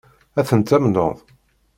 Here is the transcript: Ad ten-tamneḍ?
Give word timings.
Ad 0.39 0.45
ten-tamneḍ? 0.49 1.15